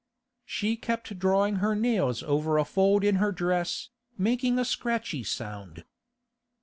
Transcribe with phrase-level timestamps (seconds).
[0.45, 5.85] She kept drawing her nails over a fold in her dress, making a scratchy sound.